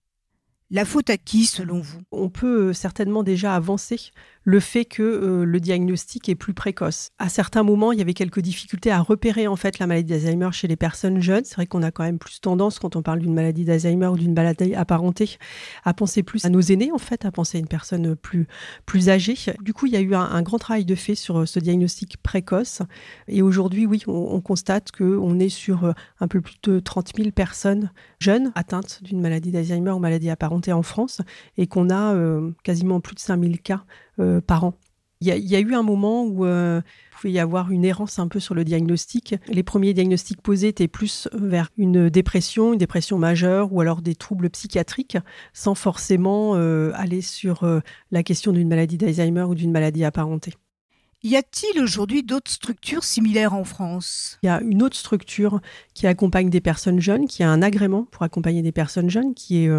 La 0.70 0.84
faute 0.84 1.10
à 1.10 1.16
qui 1.16 1.46
selon 1.46 1.80
vous? 1.80 2.02
On 2.12 2.28
peut 2.28 2.74
certainement 2.74 3.24
déjà 3.24 3.56
avancer 3.56 4.12
le 4.44 4.60
fait 4.60 4.84
que 4.84 5.04
euh, 5.04 5.46
le 5.46 5.60
diagnostic 5.62 6.28
est 6.28 6.36
plus 6.36 6.54
précoce. 6.54 7.10
À 7.20 7.30
certains 7.30 7.64
moments, 7.64 7.94
il 7.94 8.00
y 8.00 8.02
avait 8.02 8.14
quelques 8.14 8.40
difficultés 8.40 8.92
à 8.92 9.00
repérer 9.00 9.48
en 9.48 9.56
fait 9.56 9.80
la 9.80 9.88
maladie 9.88 10.14
d'Alzheimer 10.14 10.50
chez 10.52 10.68
les 10.68 10.76
personnes 10.76 11.22
jeunes. 11.22 11.44
C'est 11.46 11.56
vrai 11.56 11.68
qu'on 11.68 11.84
a 11.84 11.92
quand 11.92 12.04
même 12.04 12.20
plus 12.20 12.42
tendance 12.42 12.80
quand 12.80 12.98
on 12.98 13.02
parle 13.02 13.20
d'une 13.20 13.34
maladie 13.34 13.64
d'Alzheimer 13.64 14.08
ou 14.08 14.18
d'une 14.18 14.34
maladie 14.34 14.76
apparentée 14.76 15.38
à 15.86 15.94
penser 15.94 16.22
plus 16.22 16.44
à 16.44 16.50
nos 16.50 16.62
aînés 16.62 16.92
en 16.94 16.98
fait, 16.98 17.24
à 17.24 17.32
penser 17.32 17.58
à 17.58 17.60
une 17.60 17.68
personne 17.68 18.16
plus 18.18 18.48
plus 18.86 19.10
âgée. 19.10 19.36
Du 19.62 19.74
coup, 19.74 19.86
il 19.86 19.94
y 19.94 19.98
a 19.98 20.02
eu 20.02 20.16
un, 20.16 20.42
grand 20.42 20.60
travail 20.60 20.84
de 20.84 20.96
fait 20.96 21.16
sur 21.16 21.40
euh, 21.40 21.46
ce 21.46 21.60
diagnostic 21.60 22.18
précoce. 22.18 22.82
Et 23.30 23.42
aujourd'hui, 23.42 23.86
oui, 23.86 24.04
on, 24.08 24.40
constate 24.42 24.92
que 24.92 25.04
on 25.04 25.40
est 25.40 25.50
sur 25.50 25.86
euh, 25.86 25.92
un 26.20 26.28
peu 26.28 26.40
plus 26.42 26.56
de 26.64 26.80
30 26.80 27.14
000 27.18 27.32
personnes 27.32 27.92
jeunes 28.20 28.52
atteintes 28.56 29.00
d'une 29.04 29.20
maladie 29.22 29.52
d'Alzheimer 29.52 29.92
ou 29.92 30.00
maladie 30.00 30.30
apparentée 30.30 30.57
en 30.74 30.84
France 30.84 31.22
et 31.58 31.68
qu'on 31.68 31.90
a 31.90 32.16
quasiment 32.64 33.00
plus 33.00 33.16
de 33.16 33.20
5 33.20 33.42
000 33.42 33.54
cas 33.64 33.84
euh, 34.20 34.42
par 34.42 34.64
an. 34.64 34.74
Il 35.20 35.28
y, 35.28 35.56
a 35.56 35.60
eu 35.60 35.74
un 35.74 35.82
moment 35.82 36.26
où 36.26 36.46
euh, 36.46 36.80
il 36.86 37.16
pouvait 37.16 37.32
y 37.32 37.40
avoir 37.40 37.72
une 37.72 37.86
errance 37.86 38.20
un 38.20 38.28
peu 38.28 38.40
sur 38.40 38.54
le 38.54 38.64
diagnostic. 38.64 39.34
Les 39.48 39.64
premiers 39.64 39.96
diagnostics 39.96 40.44
posés 40.44 40.68
étaient 40.68 40.88
plus 40.88 41.28
vers 41.34 41.70
une 41.76 42.12
dépression, 42.12 42.74
une 42.74 42.78
dépression 42.78 43.18
majeure 43.18 43.74
ou 43.74 43.82
alors 43.82 44.04
des 44.04 44.14
troubles 44.14 44.52
psychiatriques, 44.52 45.18
sans 45.54 45.74
forcément 45.74 46.54
euh, 46.54 46.92
aller 46.94 47.22
sur 47.22 47.68
la 48.12 48.22
question 48.22 48.52
d'une 48.52 48.68
maladie 48.68 49.00
d'Alzheimer 49.00 49.42
ou 49.42 49.56
d'une 49.56 49.72
maladie 49.72 50.04
apparentée. 50.04 50.54
Y 51.24 51.36
a-t-il 51.36 51.82
aujourd'hui 51.82 52.22
d'autres 52.22 52.52
structures 52.52 53.04
similaires 53.04 53.56
en 53.56 53.64
France? 53.64 54.38
Il 54.44 54.46
y 54.46 54.50
a 54.50 54.62
une 54.62 54.84
autre 54.84 54.98
structure 54.98 55.62
qui 55.96 56.06
accompagne 56.06 56.52
des 56.52 56.62
personnes 56.62 57.00
jeunes, 57.00 57.26
qui 57.26 57.42
a 57.42 57.50
un 57.50 57.64
agrément 57.64 58.04
pour 58.04 58.22
accompagner 58.22 58.62
des 58.62 58.72
personnes 58.72 59.10
jeunes, 59.10 59.34
qui 59.34 59.64
est 59.64 59.70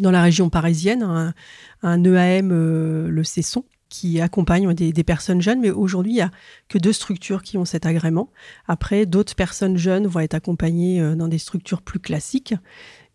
dans 0.00 0.10
la 0.10 0.22
région 0.22 0.50
parisienne, 0.50 1.02
un, 1.82 2.04
EAM, 2.04 2.50
euh, 2.52 3.08
le 3.08 3.24
Cesson, 3.24 3.64
qui 3.88 4.20
accompagne 4.20 4.72
des, 4.74 5.04
personnes 5.04 5.40
jeunes, 5.40 5.60
mais 5.60 5.70
aujourd'hui, 5.70 6.12
il 6.12 6.16
n'y 6.16 6.20
a 6.20 6.30
que 6.68 6.78
deux 6.78 6.92
structures 6.92 7.42
qui 7.42 7.56
ont 7.58 7.64
cet 7.64 7.86
agrément. 7.86 8.30
Après, 8.66 9.06
d'autres 9.06 9.36
personnes 9.36 9.76
jeunes 9.76 10.06
vont 10.06 10.20
être 10.20 10.34
accompagnées 10.34 11.00
euh, 11.00 11.14
dans 11.14 11.28
des 11.28 11.38
structures 11.38 11.82
plus 11.82 12.00
classiques. 12.00 12.54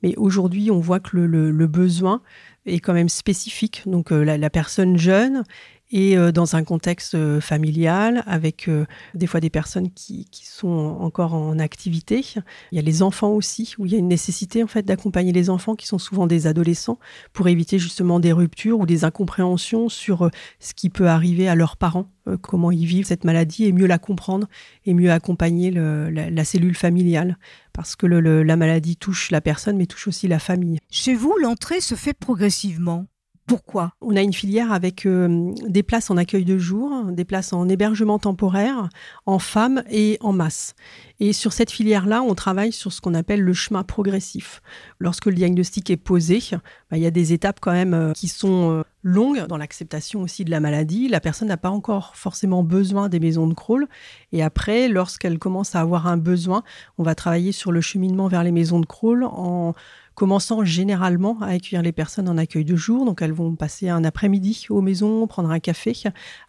Mais 0.03 0.15
aujourd'hui, 0.15 0.71
on 0.71 0.79
voit 0.79 1.01
que 1.01 1.17
le, 1.17 1.67
besoin 1.67 2.21
est 2.65 2.79
quand 2.79 2.93
même 2.93 3.09
spécifique. 3.09 3.83
Donc, 3.85 4.13
euh, 4.13 4.23
la, 4.23 4.49
personne 4.49 4.97
jeune 4.97 5.43
et 5.91 6.17
euh, 6.17 6.31
dans 6.31 6.55
un 6.55 6.63
contexte 6.63 7.15
euh, 7.15 7.41
familial 7.41 8.23
avec 8.27 8.67
euh, 8.67 8.85
des 9.15 9.27
fois 9.27 9.39
des 9.39 9.49
personnes 9.49 9.89
qui, 9.91 10.25
qui, 10.25 10.45
sont 10.45 10.97
encore 10.99 11.33
en 11.33 11.57
activité. 11.57 12.23
Il 12.71 12.75
y 12.75 12.79
a 12.79 12.81
les 12.81 13.01
enfants 13.01 13.31
aussi 13.31 13.73
où 13.77 13.85
il 13.85 13.93
y 13.93 13.95
a 13.95 13.97
une 13.97 14.07
nécessité 14.07 14.63
en 14.63 14.67
fait 14.67 14.83
d'accompagner 14.83 15.31
les 15.31 15.49
enfants 15.49 15.75
qui 15.75 15.87
sont 15.87 15.97
souvent 15.97 16.27
des 16.27 16.47
adolescents 16.47 16.99
pour 17.33 17.47
éviter 17.47 17.79
justement 17.79 18.19
des 18.19 18.33
ruptures 18.33 18.79
ou 18.79 18.85
des 18.85 19.03
incompréhensions 19.03 19.89
sur 19.89 20.29
ce 20.59 20.73
qui 20.73 20.89
peut 20.89 21.07
arriver 21.07 21.47
à 21.47 21.55
leurs 21.55 21.77
parents, 21.77 22.11
comment 22.41 22.71
ils 22.71 22.85
vivent 22.85 23.05
cette 23.05 23.23
maladie 23.23 23.65
et 23.65 23.71
mieux 23.71 23.87
la 23.87 23.99
comprendre 23.99 24.47
et 24.85 24.93
mieux 24.93 25.11
accompagner 25.11 25.71
le, 25.71 26.09
la, 26.09 26.29
la, 26.29 26.45
cellule 26.45 26.75
familiale 26.75 27.37
parce 27.73 27.95
que 27.95 28.05
le, 28.05 28.19
le, 28.19 28.43
la 28.43 28.57
maladie 28.57 28.97
touche 28.97 29.31
la 29.31 29.41
personne 29.41 29.77
mais 29.77 29.85
touche 29.85 30.07
aussi 30.07 30.27
la 30.27 30.39
famille. 30.39 30.79
Chez 30.91 31.15
vous, 31.15 31.35
l'entrée 31.41 31.81
se 31.81 31.95
fait 31.95 32.13
progressivement? 32.13 33.05
Pourquoi? 33.49 33.93
On 33.99 34.15
a 34.15 34.21
une 34.21 34.31
filière 34.31 34.71
avec 34.71 35.07
euh, 35.07 35.51
des 35.67 35.81
places 35.81 36.11
en 36.11 36.17
accueil 36.17 36.45
de 36.45 36.59
jour, 36.59 37.05
des 37.05 37.25
places 37.25 37.51
en 37.51 37.67
hébergement 37.67 38.19
temporaire, 38.19 38.89
en 39.25 39.39
femmes 39.39 39.83
et 39.89 40.19
en 40.21 40.33
masse. 40.33 40.75
Et 41.19 41.33
sur 41.33 41.51
cette 41.51 41.71
filière-là, 41.71 42.21
on 42.21 42.35
travaille 42.35 42.71
sur 42.71 42.93
ce 42.93 43.01
qu'on 43.01 43.15
appelle 43.15 43.41
le 43.41 43.53
chemin 43.53 43.81
progressif. 43.81 44.61
Lorsque 44.99 45.25
le 45.25 45.33
diagnostic 45.33 45.89
est 45.89 45.97
posé, 45.97 46.41
bah, 46.89 46.97
il 46.97 47.03
y 47.03 47.05
a 47.05 47.11
des 47.11 47.33
étapes 47.33 47.59
quand 47.61 47.71
même 47.71 47.93
euh, 47.93 48.13
qui 48.13 48.27
sont 48.27 48.71
euh, 48.71 48.83
longues 49.03 49.45
dans 49.47 49.57
l'acceptation 49.57 50.21
aussi 50.21 50.43
de 50.43 50.51
la 50.51 50.59
maladie. 50.59 51.07
La 51.07 51.19
personne 51.19 51.47
n'a 51.47 51.57
pas 51.57 51.69
encore 51.69 52.15
forcément 52.15 52.63
besoin 52.63 53.09
des 53.09 53.19
maisons 53.19 53.47
de 53.47 53.53
crawl. 53.53 53.87
Et 54.31 54.41
après, 54.41 54.87
lorsqu'elle 54.87 55.37
commence 55.37 55.75
à 55.75 55.81
avoir 55.81 56.07
un 56.07 56.17
besoin, 56.17 56.63
on 56.97 57.03
va 57.03 57.15
travailler 57.15 57.51
sur 57.51 57.71
le 57.71 57.81
cheminement 57.81 58.27
vers 58.27 58.43
les 58.43 58.51
maisons 58.51 58.79
de 58.79 58.85
crawl 58.85 59.23
en 59.23 59.73
commençant 60.15 60.65
généralement 60.65 61.37
à 61.39 61.51
accueillir 61.51 61.81
les 61.81 61.93
personnes 61.93 62.27
en 62.27 62.37
accueil 62.37 62.65
de 62.65 62.75
jour. 62.75 63.05
Donc 63.05 63.21
elles 63.21 63.31
vont 63.31 63.55
passer 63.55 63.87
un 63.87 64.03
après-midi 64.03 64.65
aux 64.69 64.81
maisons, 64.81 65.25
prendre 65.27 65.49
un 65.49 65.59
café 65.59 65.93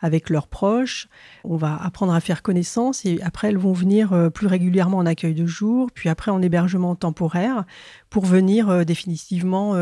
avec 0.01 0.29
leurs 0.29 0.49
proches. 0.49 1.07
On 1.45 1.57
va 1.57 1.77
apprendre 1.81 2.13
à 2.13 2.21
faire 2.21 2.43
connaissance 2.43 3.07
et 3.07 3.21
après 3.23 3.49
elles 3.49 3.59
vont 3.59 3.73
venir 3.73 4.13
euh, 4.13 4.29
plus 4.29 4.49
régulièrement 4.49 4.99
en 4.99 5.07
accueil 5.07 5.35
de 5.35 5.47
jour, 5.47 5.89
puis 5.95 6.09
après 6.09 6.33
en 6.33 6.43
hébergement 6.43 6.97
temporaire 6.97 7.65
pour 8.09 8.25
venir 8.27 8.85
définitivement 8.85 9.77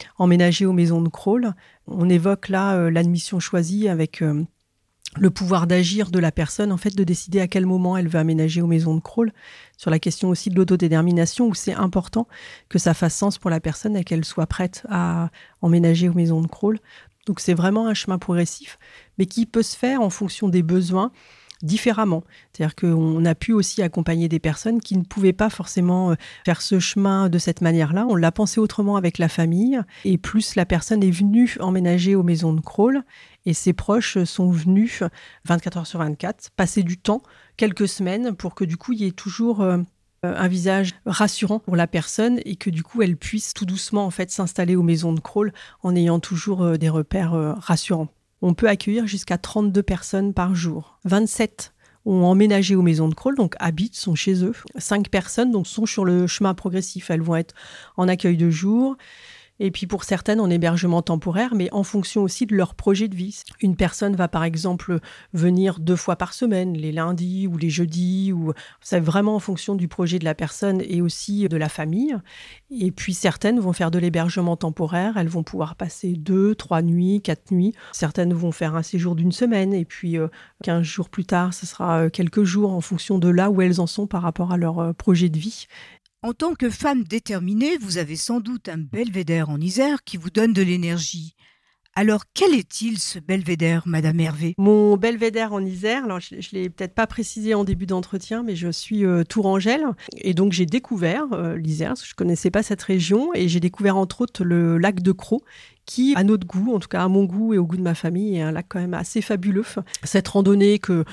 euh, 0.00 0.04
emménager 0.18 0.66
aux 0.66 0.72
maisons 0.72 1.02
de 1.02 1.08
crawl. 1.08 1.54
On 1.86 2.08
évoque 2.08 2.48
là 2.48 2.90
l'admission 2.90 3.40
choisie 3.40 3.88
avec 3.88 4.22
le 5.16 5.30
pouvoir 5.30 5.66
d'agir 5.66 6.10
de 6.10 6.18
la 6.18 6.30
personne, 6.30 6.70
en 6.70 6.76
fait, 6.76 6.94
de 6.94 7.04
décider 7.04 7.40
à 7.40 7.48
quel 7.48 7.66
moment 7.66 7.96
elle 7.96 8.08
veut 8.08 8.18
aménager 8.18 8.60
aux 8.60 8.66
maisons 8.66 8.94
de 8.94 9.00
crawl, 9.00 9.32
sur 9.76 9.90
la 9.90 9.98
question 9.98 10.28
aussi 10.28 10.50
de 10.50 10.56
l'autodétermination, 10.56 11.46
où 11.46 11.54
c'est 11.54 11.72
important 11.72 12.28
que 12.68 12.78
ça 12.78 12.94
fasse 12.94 13.14
sens 13.14 13.38
pour 13.38 13.50
la 13.50 13.60
personne 13.60 13.96
et 13.96 14.04
qu'elle 14.04 14.24
soit 14.24 14.46
prête 14.46 14.84
à 14.90 15.30
emménager 15.62 16.08
aux 16.08 16.14
maisons 16.14 16.42
de 16.42 16.46
crawl. 16.46 16.78
Donc 17.26 17.40
c'est 17.40 17.54
vraiment 17.54 17.86
un 17.86 17.94
chemin 17.94 18.18
progressif, 18.18 18.78
mais 19.18 19.26
qui 19.26 19.46
peut 19.46 19.62
se 19.62 19.76
faire 19.76 20.02
en 20.02 20.10
fonction 20.10 20.48
des 20.48 20.62
besoins 20.62 21.12
différemment. 21.62 22.22
C'est-à-dire 22.52 22.76
qu'on 22.76 23.24
a 23.24 23.34
pu 23.34 23.52
aussi 23.52 23.82
accompagner 23.82 24.28
des 24.28 24.38
personnes 24.38 24.80
qui 24.80 24.96
ne 24.96 25.02
pouvaient 25.02 25.32
pas 25.32 25.50
forcément 25.50 26.14
faire 26.44 26.62
ce 26.62 26.78
chemin 26.78 27.28
de 27.28 27.38
cette 27.38 27.60
manière-là. 27.60 28.06
On 28.08 28.14
l'a 28.14 28.32
pensé 28.32 28.60
autrement 28.60 28.96
avec 28.96 29.18
la 29.18 29.28
famille. 29.28 29.80
Et 30.04 30.18
plus 30.18 30.54
la 30.54 30.66
personne 30.66 31.02
est 31.02 31.10
venue 31.10 31.56
emménager 31.60 32.14
aux 32.14 32.22
maisons 32.22 32.52
de 32.52 32.60
crawl, 32.60 33.02
et 33.46 33.54
ses 33.54 33.72
proches 33.72 34.22
sont 34.24 34.50
venus 34.50 35.02
24 35.46 35.78
heures 35.78 35.86
sur 35.86 35.98
24, 36.00 36.50
passer 36.56 36.82
du 36.82 36.98
temps, 36.98 37.22
quelques 37.56 37.88
semaines, 37.88 38.34
pour 38.34 38.54
que 38.54 38.64
du 38.64 38.76
coup 38.76 38.92
il 38.92 39.00
y 39.00 39.06
ait 39.06 39.12
toujours 39.12 39.64
un 40.22 40.48
visage 40.48 40.94
rassurant 41.06 41.58
pour 41.58 41.76
la 41.76 41.86
personne 41.86 42.40
et 42.44 42.56
que 42.56 42.70
du 42.70 42.82
coup 42.82 43.02
elle 43.02 43.16
puisse 43.16 43.54
tout 43.54 43.64
doucement 43.64 44.04
en 44.04 44.10
fait 44.10 44.30
s'installer 44.30 44.76
aux 44.76 44.82
maisons 44.82 45.12
de 45.12 45.20
crawl 45.20 45.52
en 45.82 45.94
ayant 45.96 46.20
toujours 46.20 46.78
des 46.78 46.88
repères 46.88 47.32
rassurants. 47.58 48.08
On 48.40 48.54
peut 48.54 48.68
accueillir 48.68 49.06
jusqu'à 49.06 49.38
32 49.38 49.82
personnes 49.82 50.34
par 50.34 50.54
jour. 50.54 50.98
27 51.04 51.74
ont 52.06 52.24
emménagé 52.24 52.74
aux 52.74 52.82
maisons 52.82 53.08
de 53.08 53.14
crawl, 53.14 53.34
donc 53.36 53.54
habitent, 53.58 53.96
sont 53.96 54.14
chez 54.14 54.44
eux. 54.44 54.54
5 54.76 55.08
personnes 55.08 55.50
donc 55.50 55.66
sont 55.66 55.86
sur 55.86 56.04
le 56.04 56.26
chemin 56.26 56.54
progressif. 56.54 57.10
Elles 57.10 57.20
vont 57.20 57.36
être 57.36 57.54
en 57.96 58.08
accueil 58.08 58.36
de 58.36 58.50
jour, 58.50 58.96
et 59.60 59.70
puis 59.70 59.86
pour 59.86 60.04
certaines 60.04 60.40
en 60.40 60.50
hébergement 60.50 61.02
temporaire, 61.02 61.54
mais 61.54 61.68
en 61.72 61.82
fonction 61.82 62.22
aussi 62.22 62.46
de 62.46 62.54
leur 62.54 62.74
projet 62.74 63.08
de 63.08 63.14
vie. 63.14 63.42
Une 63.60 63.76
personne 63.76 64.16
va 64.16 64.28
par 64.28 64.44
exemple 64.44 64.98
venir 65.32 65.80
deux 65.80 65.96
fois 65.96 66.16
par 66.16 66.32
semaine, 66.32 66.74
les 66.74 66.92
lundis 66.92 67.46
ou 67.46 67.56
les 67.56 67.70
jeudis, 67.70 68.32
ou 68.32 68.52
c'est 68.80 69.00
vraiment 69.00 69.36
en 69.36 69.40
fonction 69.40 69.74
du 69.74 69.88
projet 69.88 70.18
de 70.18 70.24
la 70.24 70.34
personne 70.34 70.82
et 70.82 71.00
aussi 71.00 71.48
de 71.48 71.56
la 71.56 71.68
famille. 71.68 72.16
Et 72.70 72.90
puis 72.90 73.14
certaines 73.14 73.60
vont 73.60 73.72
faire 73.72 73.90
de 73.90 73.98
l'hébergement 73.98 74.56
temporaire, 74.56 75.16
elles 75.16 75.28
vont 75.28 75.42
pouvoir 75.42 75.74
passer 75.74 76.12
deux, 76.12 76.54
trois 76.54 76.82
nuits, 76.82 77.20
quatre 77.22 77.50
nuits. 77.50 77.74
Certaines 77.92 78.34
vont 78.34 78.52
faire 78.52 78.74
un 78.74 78.82
séjour 78.82 79.14
d'une 79.14 79.32
semaine 79.32 79.74
et 79.74 79.84
puis 79.84 80.18
euh, 80.18 80.28
15 80.64 80.82
jours 80.82 81.08
plus 81.08 81.24
tard, 81.24 81.54
ce 81.54 81.66
sera 81.66 82.10
quelques 82.10 82.44
jours 82.44 82.72
en 82.72 82.80
fonction 82.80 83.18
de 83.18 83.28
là 83.28 83.50
où 83.50 83.62
elles 83.62 83.80
en 83.80 83.86
sont 83.86 84.06
par 84.06 84.22
rapport 84.22 84.52
à 84.52 84.56
leur 84.56 84.78
euh, 84.78 84.92
projet 84.92 85.28
de 85.28 85.38
vie. 85.38 85.66
En 86.24 86.32
tant 86.32 86.54
que 86.56 86.68
femme 86.68 87.04
déterminée, 87.04 87.78
vous 87.80 87.96
avez 87.96 88.16
sans 88.16 88.40
doute 88.40 88.68
un 88.68 88.76
belvédère 88.76 89.50
en 89.50 89.60
Isère 89.60 90.02
qui 90.02 90.16
vous 90.16 90.30
donne 90.30 90.52
de 90.52 90.62
l'énergie. 90.62 91.36
Alors, 91.94 92.24
quel 92.34 92.54
est-il 92.54 92.98
ce 92.98 93.20
belvédère, 93.20 93.84
Madame 93.86 94.18
Hervé? 94.18 94.54
Mon 94.58 94.96
belvédère 94.96 95.52
en 95.52 95.64
Isère, 95.64 96.04
alors 96.04 96.18
je 96.18 96.34
ne 96.34 96.40
l'ai 96.52 96.70
peut-être 96.70 96.94
pas 96.94 97.06
précisé 97.06 97.54
en 97.54 97.62
début 97.62 97.86
d'entretien, 97.86 98.42
mais 98.42 98.56
je 98.56 98.68
suis 98.68 99.04
euh, 99.04 99.22
Tourangelle. 99.22 99.84
Et 100.16 100.34
donc, 100.34 100.52
j'ai 100.52 100.66
découvert 100.66 101.26
euh, 101.32 101.56
l'Isère, 101.56 101.94
je 101.94 102.10
ne 102.10 102.16
connaissais 102.16 102.50
pas 102.50 102.64
cette 102.64 102.82
région, 102.82 103.32
et 103.34 103.48
j'ai 103.48 103.60
découvert 103.60 103.96
entre 103.96 104.22
autres 104.22 104.42
le 104.42 104.76
lac 104.76 105.00
de 105.02 105.12
Croix, 105.12 105.40
qui, 105.86 106.14
à 106.16 106.24
notre 106.24 106.46
goût, 106.46 106.74
en 106.74 106.80
tout 106.80 106.88
cas 106.88 107.02
à 107.04 107.08
mon 107.08 107.24
goût 107.24 107.54
et 107.54 107.58
au 107.58 107.64
goût 107.64 107.76
de 107.76 107.82
ma 107.82 107.94
famille, 107.94 108.36
est 108.36 108.42
un 108.42 108.52
lac 108.52 108.66
quand 108.68 108.80
même 108.80 108.94
assez 108.94 109.20
fabuleux. 109.20 109.64
Cette 110.02 110.28
randonnée 110.28 110.80
que 110.80 111.04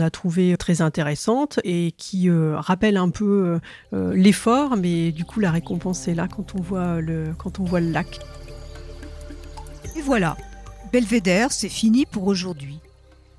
a 0.00 0.10
trouvé 0.10 0.56
très 0.56 0.82
intéressante 0.82 1.60
et 1.64 1.92
qui 1.96 2.28
euh, 2.28 2.58
rappelle 2.58 2.96
un 2.96 3.10
peu 3.10 3.58
euh, 3.92 4.14
l'effort, 4.14 4.76
mais 4.76 5.12
du 5.12 5.24
coup 5.24 5.40
la 5.40 5.50
récompense 5.50 6.08
est 6.08 6.14
là 6.14 6.28
quand 6.28 6.54
on 6.54 6.60
voit 6.60 7.00
le, 7.00 7.34
quand 7.36 7.60
on 7.60 7.64
voit 7.64 7.80
le 7.80 7.90
lac. 7.90 8.20
Et 9.96 10.00
voilà, 10.00 10.36
Belvédère, 10.92 11.52
c'est 11.52 11.68
fini 11.68 12.06
pour 12.06 12.26
aujourd'hui. 12.26 12.78